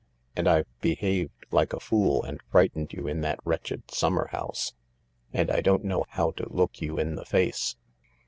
And 0.35 0.47
I've 0.47 0.65
behaved 0.81 1.45
like 1.51 1.73
a 1.73 1.79
fool 1.79 2.23
and 2.23 2.41
frightened 2.49 2.91
you 2.91 3.05
in 3.07 3.21
that 3.21 3.39
wretched 3.45 3.91
summer 3.91 4.29
house, 4.29 4.73
and 5.31 5.51
I 5.51 5.61
don't 5.61 5.83
know 5.83 6.05
how 6.09 6.31
to 6.37 6.49
look 6.49 6.81
you 6.81 6.97
in 6.97 7.13
the 7.13 7.23
face." 7.25 7.75